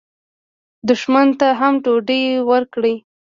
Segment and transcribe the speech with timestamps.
[0.87, 2.95] دښمن ته هم ډوډۍ ورکړئ